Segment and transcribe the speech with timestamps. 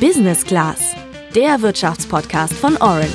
[0.00, 0.94] Business Class,
[1.34, 3.08] der Wirtschaftspodcast von Orange.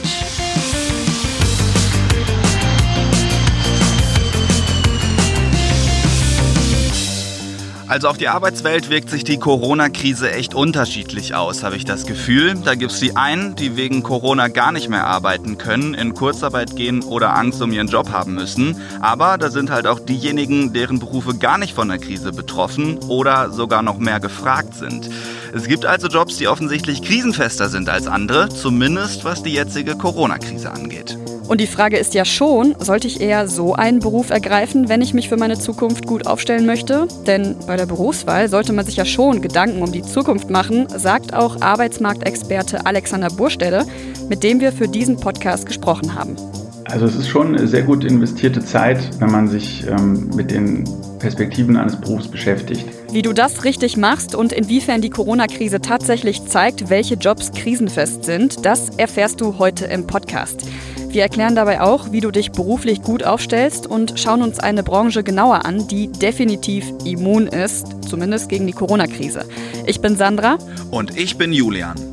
[7.87, 12.55] Also auf die Arbeitswelt wirkt sich die Corona-Krise echt unterschiedlich aus, habe ich das Gefühl.
[12.55, 16.75] Da gibt es die einen, die wegen Corona gar nicht mehr arbeiten können, in Kurzarbeit
[16.75, 18.77] gehen oder Angst um ihren Job haben müssen.
[19.01, 23.51] Aber da sind halt auch diejenigen, deren Berufe gar nicht von der Krise betroffen oder
[23.51, 25.09] sogar noch mehr gefragt sind.
[25.53, 30.71] Es gibt also Jobs, die offensichtlich krisenfester sind als andere, zumindest was die jetzige Corona-Krise
[30.71, 31.17] angeht.
[31.49, 35.13] Und die Frage ist ja schon, sollte ich eher so einen Beruf ergreifen, wenn ich
[35.13, 37.09] mich für meine Zukunft gut aufstellen möchte?
[37.27, 41.33] Denn bei der Berufswahl sollte man sich ja schon Gedanken um die Zukunft machen, sagt
[41.33, 43.85] auch Arbeitsmarktexperte Alexander Burstede,
[44.29, 46.37] mit dem wir für diesen Podcast gesprochen haben.
[46.85, 50.85] Also es ist schon eine sehr gut investierte Zeit, wenn man sich ähm, mit den
[51.19, 52.85] Perspektiven eines Berufs beschäftigt.
[53.11, 58.65] Wie du das richtig machst und inwiefern die Corona-Krise tatsächlich zeigt, welche Jobs krisenfest sind,
[58.65, 60.61] das erfährst du heute im Podcast.
[61.09, 65.23] Wir erklären dabei auch, wie du dich beruflich gut aufstellst und schauen uns eine Branche
[65.23, 69.43] genauer an, die definitiv immun ist, zumindest gegen die Corona-Krise.
[69.85, 70.57] Ich bin Sandra.
[70.89, 72.10] Und ich bin Julian.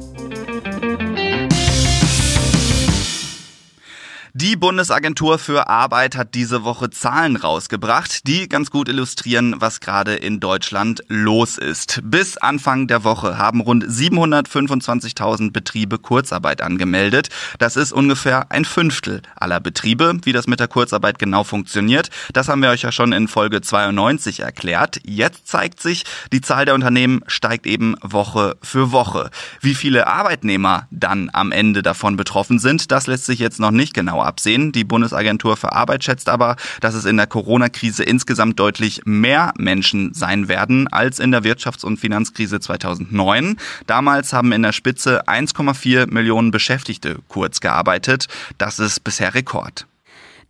[4.40, 10.14] Die Bundesagentur für Arbeit hat diese Woche Zahlen rausgebracht, die ganz gut illustrieren, was gerade
[10.14, 12.00] in Deutschland los ist.
[12.04, 17.30] Bis Anfang der Woche haben rund 725.000 Betriebe Kurzarbeit angemeldet.
[17.58, 20.20] Das ist ungefähr ein Fünftel aller Betriebe.
[20.22, 23.60] Wie das mit der Kurzarbeit genau funktioniert, das haben wir euch ja schon in Folge
[23.60, 25.00] 92 erklärt.
[25.04, 29.30] Jetzt zeigt sich, die Zahl der Unternehmen steigt eben Woche für Woche.
[29.60, 33.94] Wie viele Arbeitnehmer dann am Ende davon betroffen sind, das lässt sich jetzt noch nicht
[33.94, 34.70] genau absehen.
[34.70, 40.14] Die Bundesagentur für Arbeit schätzt aber, dass es in der Corona-Krise insgesamt deutlich mehr Menschen
[40.14, 43.56] sein werden als in der Wirtschafts- und Finanzkrise 2009.
[43.88, 48.28] Damals haben in der Spitze 1,4 Millionen Beschäftigte kurz gearbeitet.
[48.58, 49.87] Das ist bisher Rekord.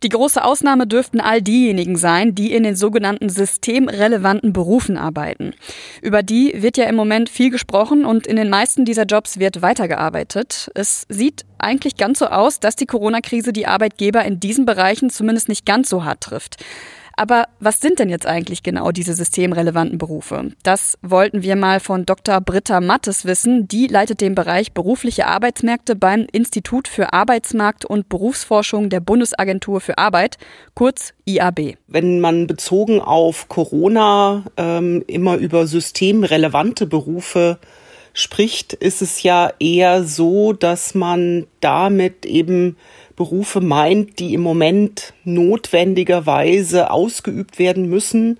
[0.01, 5.53] Die große Ausnahme dürften all diejenigen sein, die in den sogenannten systemrelevanten Berufen arbeiten.
[6.01, 9.61] Über die wird ja im Moment viel gesprochen und in den meisten dieser Jobs wird
[9.61, 10.71] weitergearbeitet.
[10.73, 15.49] Es sieht eigentlich ganz so aus, dass die Corona-Krise die Arbeitgeber in diesen Bereichen zumindest
[15.49, 16.63] nicht ganz so hart trifft.
[17.19, 20.53] Aber was sind denn jetzt eigentlich genau diese systemrelevanten Berufe?
[20.63, 22.39] Das wollten wir mal von Dr.
[22.39, 23.67] Britta Mattes wissen.
[23.67, 29.97] Die leitet den Bereich berufliche Arbeitsmärkte beim Institut für Arbeitsmarkt und Berufsforschung der Bundesagentur für
[29.97, 30.37] Arbeit,
[30.75, 31.75] kurz IAB.
[31.87, 37.59] Wenn man bezogen auf Corona ähm, immer über systemrelevante Berufe
[38.13, 42.77] spricht, ist es ja eher so, dass man damit eben
[43.19, 48.39] Berufe meint, die im Moment notwendigerweise ausgeübt werden müssen.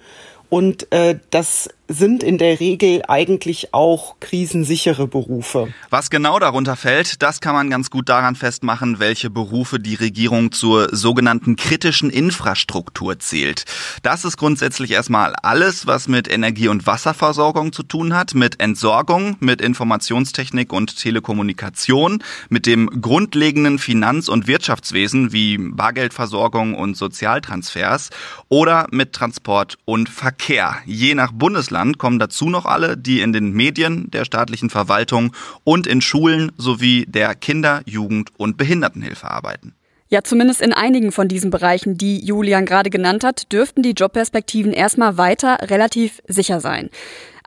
[0.49, 5.73] Und äh, das sind in der Regel eigentlich auch krisensichere Berufe.
[5.89, 10.51] Was genau darunter fällt, das kann man ganz gut daran festmachen, welche Berufe die Regierung
[10.51, 13.65] zur sogenannten kritischen Infrastruktur zählt.
[14.03, 19.35] Das ist grundsätzlich erstmal alles, was mit Energie- und Wasserversorgung zu tun hat, mit Entsorgung,
[19.39, 28.11] mit Informationstechnik und Telekommunikation, mit dem grundlegenden Finanz- und Wirtschaftswesen wie Bargeldversorgung und Sozialtransfers
[28.47, 30.77] oder mit Transport und Verkehr.
[30.85, 35.31] Je nach Bundesland Land kommen dazu noch alle, die in den Medien, der staatlichen Verwaltung
[35.63, 39.75] und in Schulen sowie der Kinder-, Jugend- und Behindertenhilfe arbeiten.
[40.09, 44.73] Ja, zumindest in einigen von diesen Bereichen, die Julian gerade genannt hat, dürften die Jobperspektiven
[44.73, 46.89] erstmal weiter relativ sicher sein.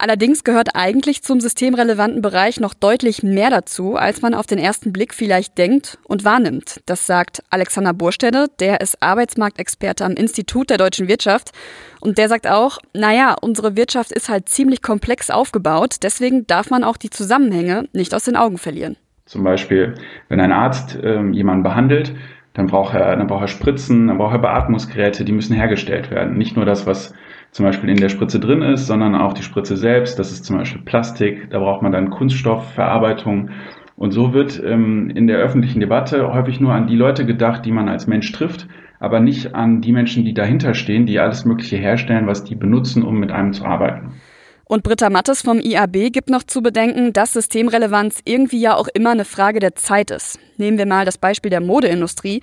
[0.05, 4.93] Allerdings gehört eigentlich zum systemrelevanten Bereich noch deutlich mehr dazu, als man auf den ersten
[4.93, 6.81] Blick vielleicht denkt und wahrnimmt.
[6.87, 11.53] Das sagt Alexander Burstede, der ist Arbeitsmarktexperte am Institut der deutschen Wirtschaft.
[12.01, 16.83] Und der sagt auch, naja, unsere Wirtschaft ist halt ziemlich komplex aufgebaut, deswegen darf man
[16.83, 18.97] auch die Zusammenhänge nicht aus den Augen verlieren.
[19.27, 19.95] Zum Beispiel,
[20.29, 22.13] wenn ein Arzt äh, jemanden behandelt,
[22.55, 26.37] dann braucht er, dann braucht er Spritzen, dann braucht er Beatmungsgeräte, die müssen hergestellt werden.
[26.37, 27.15] Nicht nur das, was
[27.53, 30.19] zum Beispiel in der Spritze drin ist, sondern auch die Spritze selbst.
[30.19, 33.51] Das ist zum Beispiel Plastik, da braucht man dann Kunststoffverarbeitung.
[33.95, 37.71] Und so wird ähm, in der öffentlichen Debatte häufig nur an die Leute gedacht, die
[37.71, 38.67] man als Mensch trifft,
[38.99, 43.03] aber nicht an die Menschen, die dahinter stehen, die alles Mögliche herstellen, was die benutzen,
[43.03, 44.15] um mit einem zu arbeiten.
[44.73, 49.11] Und Britta Mattes vom IAB gibt noch zu bedenken, dass Systemrelevanz irgendwie ja auch immer
[49.11, 50.39] eine Frage der Zeit ist.
[50.57, 52.41] Nehmen wir mal das Beispiel der Modeindustrie.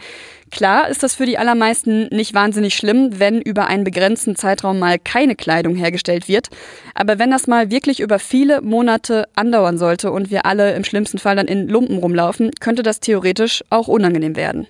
[0.51, 4.99] Klar ist das für die allermeisten nicht wahnsinnig schlimm, wenn über einen begrenzten Zeitraum mal
[4.99, 6.49] keine Kleidung hergestellt wird.
[6.93, 11.17] Aber wenn das mal wirklich über viele Monate andauern sollte und wir alle im schlimmsten
[11.17, 14.67] Fall dann in Lumpen rumlaufen, könnte das theoretisch auch unangenehm werden.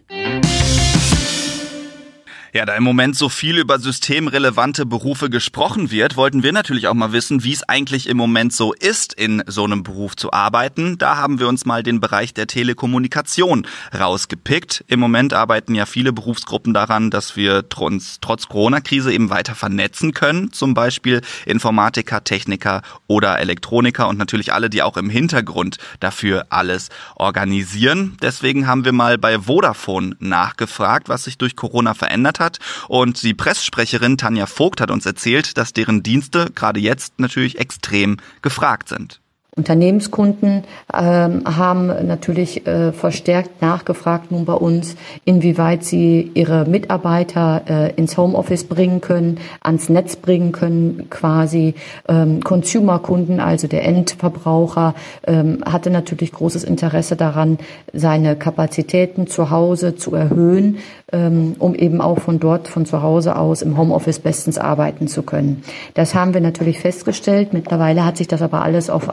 [2.51, 6.95] Ja, da im Moment so viel über systemrelevante Berufe gesprochen wird, wollten wir natürlich auch
[6.95, 10.97] mal wissen, wie es eigentlich im Moment so ist, in so einem Beruf zu arbeiten.
[10.97, 14.83] Da haben wir uns mal den Bereich der Telekommunikation rausgepickt.
[14.87, 20.15] Im Moment arbeiten ja viele Berufsgruppen daran, dass wir trotz, trotz Corona-Krise eben weiter vernetzen
[20.15, 20.51] können.
[20.51, 26.89] Zum Beispiel Informatiker, Techniker oder Elektroniker und natürlich alle, die auch im Hintergrund dafür alles
[27.15, 28.17] organisieren.
[28.23, 32.59] Deswegen haben wir mal bei Vodafone nachgefragt, was sich durch Corona verändert hat.
[32.87, 38.17] Und die Presssprecherin Tanja Vogt hat uns erzählt, dass deren Dienste gerade jetzt natürlich extrem
[38.41, 39.21] gefragt sind.
[39.55, 40.63] Unternehmenskunden
[40.93, 48.17] ähm, haben natürlich äh, verstärkt nachgefragt nun bei uns, inwieweit sie ihre Mitarbeiter äh, ins
[48.17, 51.73] Homeoffice bringen können, ans Netz bringen können, quasi.
[52.07, 54.93] Ähm, Consumer-Kunden, also der Endverbraucher,
[55.27, 57.57] ähm, hatte natürlich großes Interesse daran,
[57.91, 60.77] seine Kapazitäten zu Hause zu erhöhen,
[61.11, 65.23] ähm, um eben auch von dort, von zu Hause aus im Homeoffice bestens arbeiten zu
[65.23, 65.63] können.
[65.95, 67.51] Das haben wir natürlich festgestellt.
[67.51, 69.09] Mittlerweile hat sich das aber alles auf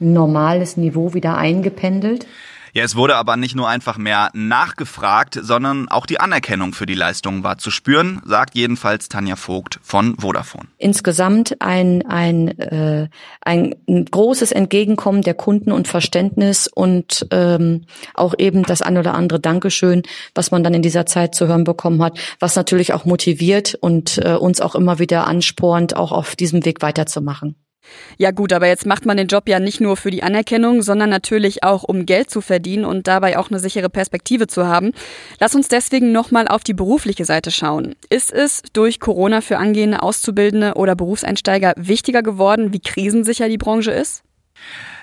[0.00, 2.26] ein normales Niveau wieder eingependelt.
[2.72, 6.94] Ja, es wurde aber nicht nur einfach mehr nachgefragt, sondern auch die Anerkennung für die
[6.94, 10.68] Leistungen war zu spüren, sagt jedenfalls Tanja Vogt von Vodafone.
[10.78, 13.08] Insgesamt ein, ein, äh,
[13.40, 19.40] ein großes Entgegenkommen der Kunden und Verständnis und ähm, auch eben das ein oder andere
[19.40, 20.02] Dankeschön,
[20.34, 24.18] was man dann in dieser Zeit zu hören bekommen hat, was natürlich auch motiviert und
[24.18, 27.56] äh, uns auch immer wieder anspornt, auch auf diesem Weg weiterzumachen.
[28.18, 31.10] Ja gut, aber jetzt macht man den Job ja nicht nur für die Anerkennung, sondern
[31.10, 34.92] natürlich auch, um Geld zu verdienen und dabei auch eine sichere Perspektive zu haben.
[35.38, 37.94] Lass uns deswegen nochmal auf die berufliche Seite schauen.
[38.08, 43.92] Ist es durch Corona für angehende Auszubildende oder Berufseinsteiger wichtiger geworden, wie krisensicher die Branche
[43.92, 44.22] ist?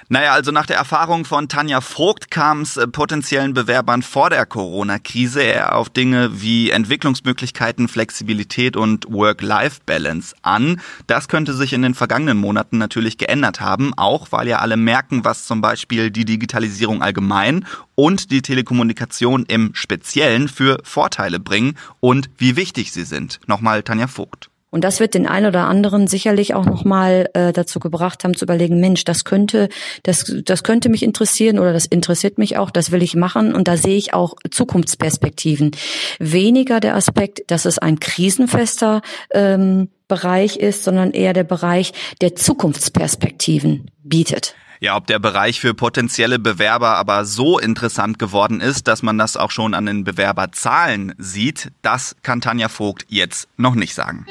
[0.09, 4.45] Naja, also nach der Erfahrung von Tanja Vogt kam es äh, potenziellen Bewerbern vor der
[4.45, 10.79] Corona-Krise eher auf Dinge wie Entwicklungsmöglichkeiten, Flexibilität und Work-Life-Balance an.
[11.07, 15.25] Das könnte sich in den vergangenen Monaten natürlich geändert haben, auch weil ja alle merken,
[15.25, 17.65] was zum Beispiel die Digitalisierung allgemein
[17.95, 23.41] und die Telekommunikation im Speziellen für Vorteile bringen und wie wichtig sie sind.
[23.45, 24.49] Nochmal Tanja Vogt.
[24.69, 28.43] Und das wird den einen oder anderen sicherlich auch nochmal äh, dazu gebracht haben zu
[28.43, 29.69] überlegen, Mensch, das könnte,
[30.03, 33.67] das, das könnte mich interessieren oder das interessiert mich auch, das will ich machen und
[33.67, 35.71] da sehe ich auch Zukunftsperspektiven.
[36.19, 42.35] Weniger der Aspekt, dass es ein krisenfester ähm, Bereich ist, sondern eher der Bereich, der
[42.35, 44.55] Zukunftsperspektiven bietet.
[44.79, 49.35] Ja, ob der Bereich für potenzielle Bewerber aber so interessant geworden ist, dass man das
[49.35, 54.25] auch schon an den Bewerberzahlen sieht, das kann Tanja Vogt jetzt noch nicht sagen.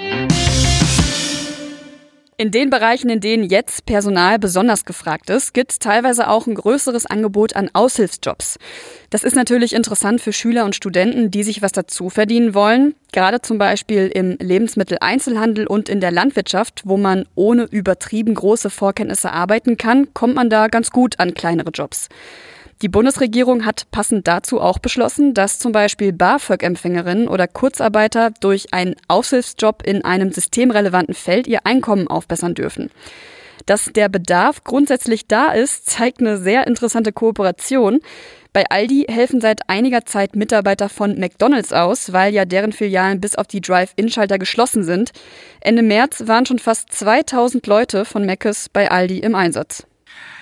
[2.38, 6.54] In den Bereichen, in denen jetzt Personal besonders gefragt ist, gibt es teilweise auch ein
[6.54, 8.58] größeres Angebot an Aushilfsjobs.
[9.08, 12.94] Das ist natürlich interessant für Schüler und Studenten, die sich was dazu verdienen wollen.
[13.10, 19.32] Gerade zum Beispiel im Lebensmitteleinzelhandel und in der Landwirtschaft, wo man ohne übertrieben große Vorkenntnisse
[19.32, 22.10] arbeiten kann, kommt man da ganz gut an kleinere Jobs.
[22.82, 28.96] Die Bundesregierung hat passend dazu auch beschlossen, dass zum Beispiel BAföG-Empfängerinnen oder Kurzarbeiter durch einen
[29.08, 32.90] Aushilfsjob in einem systemrelevanten Feld ihr Einkommen aufbessern dürfen.
[33.64, 38.00] Dass der Bedarf grundsätzlich da ist, zeigt eine sehr interessante Kooperation.
[38.52, 43.36] Bei Aldi helfen seit einiger Zeit Mitarbeiter von McDonald's aus, weil ja deren Filialen bis
[43.36, 45.12] auf die Drive-In-Schalter geschlossen sind.
[45.62, 49.86] Ende März waren schon fast 2000 Leute von Mc's bei Aldi im Einsatz.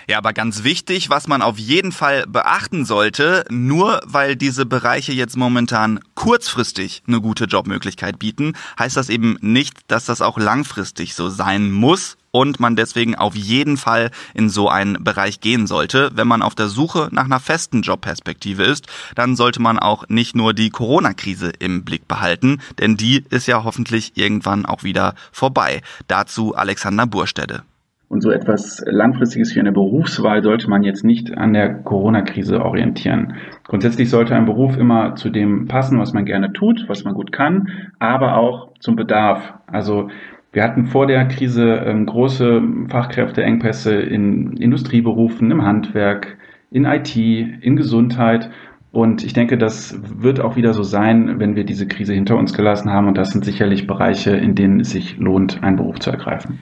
[0.06, 5.12] Ja, aber ganz wichtig, was man auf jeden Fall beachten sollte, nur weil diese Bereiche
[5.12, 11.14] jetzt momentan kurzfristig eine gute Jobmöglichkeit bieten, heißt das eben nicht, dass das auch langfristig
[11.14, 16.11] so sein muss und man deswegen auf jeden Fall in so einen Bereich gehen sollte.
[16.14, 20.34] Wenn man auf der Suche nach einer festen Jobperspektive ist, dann sollte man auch nicht
[20.34, 25.80] nur die Corona-Krise im Blick behalten, denn die ist ja hoffentlich irgendwann auch wieder vorbei.
[26.08, 27.62] Dazu Alexander Burstede.
[28.08, 33.34] Und so etwas Langfristiges wie eine Berufswahl sollte man jetzt nicht an der Corona-Krise orientieren.
[33.64, 37.32] Grundsätzlich sollte ein Beruf immer zu dem passen, was man gerne tut, was man gut
[37.32, 37.68] kann,
[37.99, 39.54] aber auch zum Bedarf.
[39.66, 40.11] Also
[40.52, 46.37] wir hatten vor der Krise ähm, große Fachkräfteengpässe in Industrieberufen, im Handwerk,
[46.70, 48.50] in IT, in Gesundheit.
[48.92, 52.54] Und ich denke, das wird auch wieder so sein, wenn wir diese Krise hinter uns
[52.54, 53.08] gelassen haben.
[53.08, 56.61] Und das sind sicherlich Bereiche, in denen es sich lohnt, einen Beruf zu ergreifen.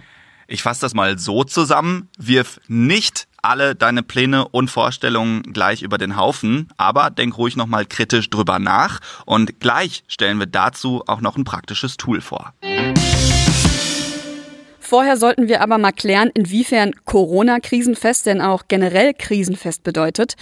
[0.53, 2.11] Ich fasse das mal so zusammen.
[2.19, 7.87] Wirf nicht alle deine Pläne und Vorstellungen gleich über den Haufen, aber denk ruhig nochmal
[7.87, 12.53] kritisch drüber nach und gleich stellen wir dazu auch noch ein praktisches Tool vor.
[14.93, 20.35] Vorher sollten wir aber mal klären, inwiefern Corona-Krisenfest denn auch generell Krisenfest bedeutet.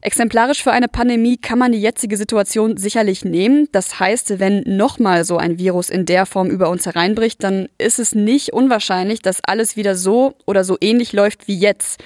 [0.00, 3.68] Exemplarisch für eine Pandemie kann man die jetzige Situation sicherlich nehmen.
[3.70, 7.98] Das heißt, wenn nochmal so ein Virus in der Form über uns hereinbricht, dann ist
[7.98, 12.02] es nicht unwahrscheinlich, dass alles wieder so oder so ähnlich läuft wie jetzt.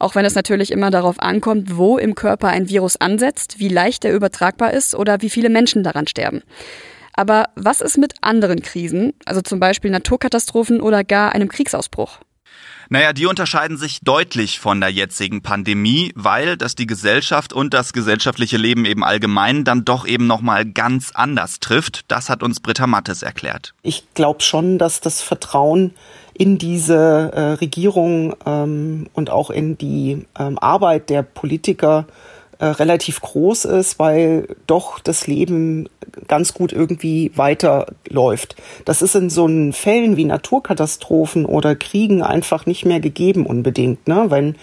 [0.00, 4.04] Auch wenn es natürlich immer darauf ankommt, wo im Körper ein Virus ansetzt, wie leicht
[4.04, 6.42] er übertragbar ist oder wie viele Menschen daran sterben.
[7.16, 12.18] Aber was ist mit anderen Krisen, also zum Beispiel Naturkatastrophen oder gar einem Kriegsausbruch?
[12.90, 17.92] Naja, die unterscheiden sich deutlich von der jetzigen Pandemie, weil das die Gesellschaft und das
[17.92, 22.02] gesellschaftliche Leben eben allgemein dann doch eben nochmal ganz anders trifft.
[22.08, 23.74] Das hat uns Britta Mattes erklärt.
[23.82, 25.94] Ich glaube schon, dass das Vertrauen
[26.34, 32.06] in diese äh, Regierung ähm, und auch in die ähm, Arbeit der Politiker
[32.58, 35.88] äh, relativ groß ist, weil doch das Leben
[36.28, 38.56] ganz gut irgendwie weiterläuft.
[38.84, 44.06] Das ist in so einen Fällen wie Naturkatastrophen oder Kriegen einfach nicht mehr gegeben unbedingt,
[44.06, 44.26] ne?
[44.28, 44.56] Wenn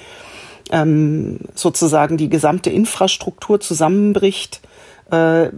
[0.72, 4.62] ähm, sozusagen die gesamte Infrastruktur zusammenbricht,
[5.12, 5.50] äh,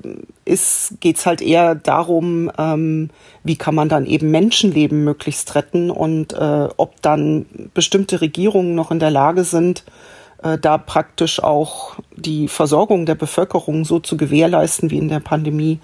[0.45, 3.09] ist, geht's halt eher darum, ähm,
[3.43, 8.91] wie kann man dann eben Menschenleben möglichst retten und äh, ob dann bestimmte Regierungen noch
[8.91, 9.83] in der Lage sind,
[10.61, 15.79] da praktisch auch die Versorgung der Bevölkerung so zu gewährleisten wie in der Pandemie,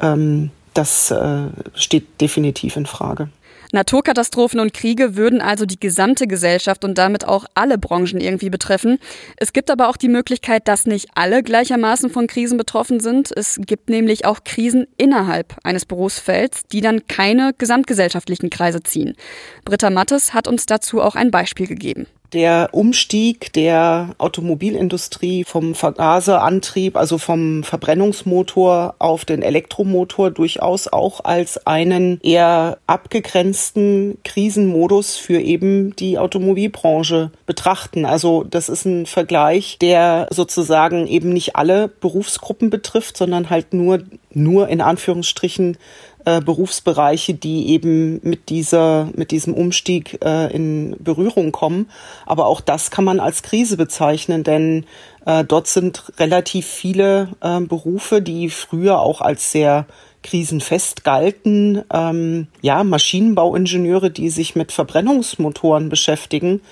[0.00, 3.28] ähm, das äh, steht definitiv in Frage.
[3.72, 8.98] Naturkatastrophen und Kriege würden also die gesamte Gesellschaft und damit auch alle Branchen irgendwie betreffen.
[9.36, 13.36] Es gibt aber auch die Möglichkeit, dass nicht alle gleichermaßen von Krisen betroffen sind.
[13.36, 19.16] Es gibt nämlich auch Krisen innerhalb eines Berufsfelds, die dann keine gesamtgesellschaftlichen Kreise ziehen.
[19.64, 26.96] Britta Mattes hat uns dazu auch ein Beispiel gegeben der Umstieg der Automobilindustrie vom Vergaserantrieb,
[26.96, 35.96] also vom Verbrennungsmotor auf den Elektromotor durchaus auch als einen eher abgegrenzten Krisenmodus für eben
[35.96, 38.04] die Automobilbranche betrachten.
[38.04, 44.00] Also das ist ein Vergleich, der sozusagen eben nicht alle Berufsgruppen betrifft, sondern halt nur,
[44.32, 45.78] nur in Anführungsstrichen
[46.24, 51.90] äh, Berufsbereiche, die eben mit dieser, mit diesem Umstieg äh, in Berührung kommen.
[52.26, 54.86] Aber auch das kann man als Krise bezeichnen, denn
[55.26, 59.86] äh, dort sind relativ viele äh, Berufe, die früher auch als sehr
[60.22, 61.82] krisenfest galten.
[61.92, 66.62] Ähm, ja, Maschinenbauingenieure, die sich mit Verbrennungsmotoren beschäftigen,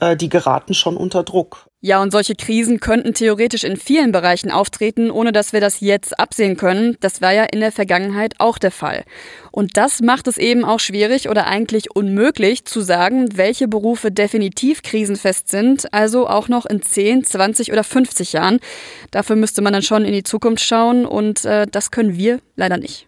[0.00, 1.67] äh, die geraten schon unter Druck.
[1.80, 6.18] Ja, und solche Krisen könnten theoretisch in vielen Bereichen auftreten, ohne dass wir das jetzt
[6.18, 6.96] absehen können.
[6.98, 9.04] Das war ja in der Vergangenheit auch der Fall.
[9.52, 14.82] Und das macht es eben auch schwierig oder eigentlich unmöglich zu sagen, welche Berufe definitiv
[14.82, 18.58] krisenfest sind, also auch noch in 10, 20 oder 50 Jahren.
[19.12, 22.76] Dafür müsste man dann schon in die Zukunft schauen und äh, das können wir leider
[22.78, 23.06] nicht.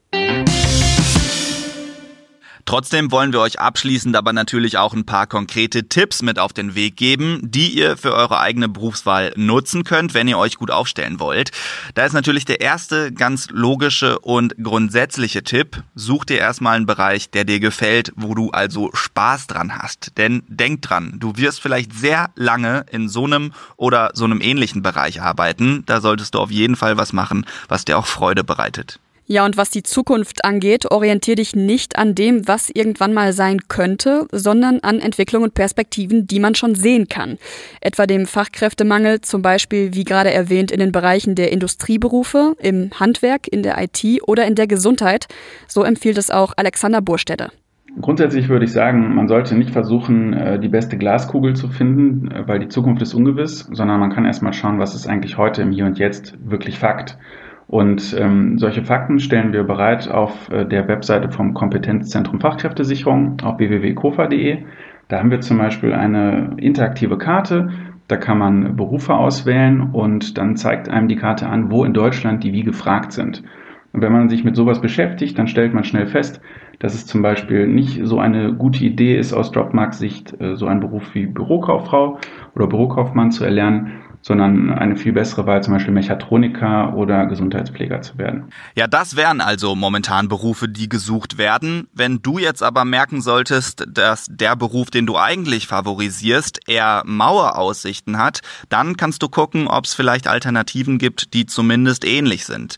[2.70, 6.76] Trotzdem wollen wir euch abschließend aber natürlich auch ein paar konkrete Tipps mit auf den
[6.76, 11.18] Weg geben, die ihr für eure eigene Berufswahl nutzen könnt, wenn ihr euch gut aufstellen
[11.18, 11.50] wollt.
[11.94, 15.82] Da ist natürlich der erste ganz logische und grundsätzliche Tipp.
[15.96, 20.16] Such dir erstmal einen Bereich, der dir gefällt, wo du also Spaß dran hast.
[20.16, 24.82] Denn denk dran, du wirst vielleicht sehr lange in so einem oder so einem ähnlichen
[24.82, 25.82] Bereich arbeiten.
[25.86, 29.00] Da solltest du auf jeden Fall was machen, was dir auch Freude bereitet.
[29.32, 33.58] Ja, und was die Zukunft angeht, orientier dich nicht an dem, was irgendwann mal sein
[33.68, 37.38] könnte, sondern an Entwicklung und Perspektiven, die man schon sehen kann.
[37.80, 43.46] Etwa dem Fachkräftemangel, zum Beispiel, wie gerade erwähnt, in den Bereichen der Industrieberufe, im Handwerk,
[43.46, 45.28] in der IT oder in der Gesundheit.
[45.68, 47.52] So empfiehlt es auch Alexander Burstädter.
[48.00, 52.48] Grundsätzlich würde ich sagen, man sollte nicht versuchen, äh, die beste Glaskugel zu finden, äh,
[52.48, 55.70] weil die Zukunft ist ungewiss, sondern man kann erstmal schauen, was ist eigentlich heute im
[55.70, 57.16] Hier und Jetzt wirklich Fakt.
[57.70, 63.60] Und ähm, solche Fakten stellen wir bereit auf äh, der Webseite vom Kompetenzzentrum Fachkräftesicherung auf
[63.60, 64.64] www.kofa.de.
[65.06, 67.70] Da haben wir zum Beispiel eine interaktive Karte.
[68.08, 72.42] Da kann man Berufe auswählen und dann zeigt einem die Karte an, wo in Deutschland
[72.42, 73.44] die wie gefragt sind.
[73.92, 76.40] Und wenn man sich mit sowas beschäftigt, dann stellt man schnell fest,
[76.80, 80.66] dass es zum Beispiel nicht so eine gute Idee ist, aus Dropmarks Sicht äh, so
[80.66, 82.18] einen Beruf wie Bürokauffrau
[82.56, 88.18] oder Bürokaufmann zu erlernen, sondern eine viel bessere Wahl, zum Beispiel Mechatroniker oder Gesundheitspfleger zu
[88.18, 88.50] werden.
[88.74, 91.88] Ja, das wären also momentan Berufe, die gesucht werden.
[91.94, 98.18] Wenn du jetzt aber merken solltest, dass der Beruf, den du eigentlich favorisierst, eher Maueraussichten
[98.18, 102.76] hat, dann kannst du gucken, ob es vielleicht Alternativen gibt, die zumindest ähnlich sind.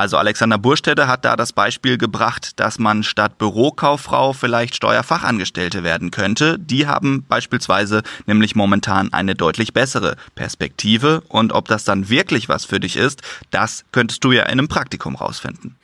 [0.00, 6.10] Also Alexander Burstädter hat da das Beispiel gebracht, dass man statt Bürokauffrau vielleicht Steuerfachangestellte werden
[6.10, 6.58] könnte.
[6.58, 12.64] Die haben beispielsweise nämlich momentan eine deutlich bessere Perspektive und ob das dann wirklich was
[12.64, 15.76] für dich ist, das könntest du ja in einem Praktikum rausfinden.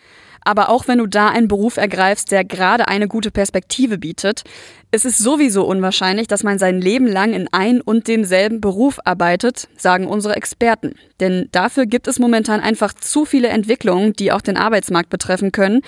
[0.47, 4.45] Aber auch wenn du da einen Beruf ergreifst, der gerade eine gute Perspektive bietet,
[4.93, 9.69] es ist sowieso unwahrscheinlich, dass man sein Leben lang in ein und demselben Beruf arbeitet,
[9.76, 10.95] sagen unsere Experten.
[11.19, 15.81] Denn dafür gibt es momentan einfach zu viele Entwicklungen, die auch den Arbeitsmarkt betreffen können.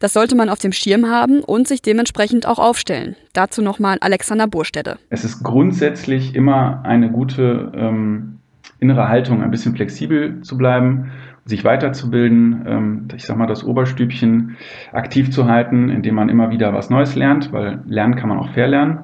[0.00, 3.14] Das sollte man auf dem Schirm haben und sich dementsprechend auch aufstellen.
[3.34, 4.96] Dazu nochmal Alexander Burstede.
[5.10, 8.38] Es ist grundsätzlich immer eine gute ähm,
[8.80, 11.10] innere Haltung, ein bisschen flexibel zu bleiben
[11.48, 14.58] sich weiterzubilden, ähm, ich sag mal, das Oberstübchen
[14.92, 18.50] aktiv zu halten, indem man immer wieder was Neues lernt, weil lernen kann man auch
[18.50, 19.00] verlernen.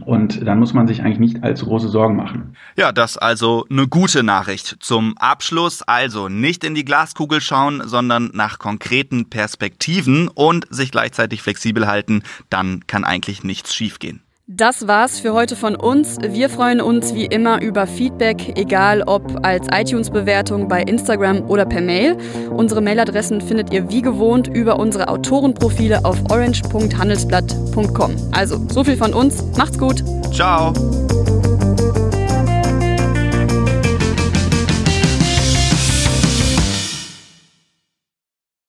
[0.00, 2.56] Und dann muss man sich eigentlich nicht allzu große Sorgen machen.
[2.76, 4.76] Ja, das also eine gute Nachricht.
[4.80, 11.42] Zum Abschluss also nicht in die Glaskugel schauen, sondern nach konkreten Perspektiven und sich gleichzeitig
[11.42, 12.22] flexibel halten.
[12.50, 14.23] Dann kann eigentlich nichts schiefgehen.
[14.46, 16.18] Das war's für heute von uns.
[16.20, 21.80] Wir freuen uns wie immer über Feedback, egal ob als iTunes-Bewertung bei Instagram oder per
[21.80, 22.18] Mail.
[22.54, 28.16] Unsere Mailadressen findet ihr wie gewohnt über unsere Autorenprofile auf orange.handelsblatt.com.
[28.32, 29.42] Also, so viel von uns.
[29.56, 30.04] Macht's gut.
[30.30, 30.74] Ciao.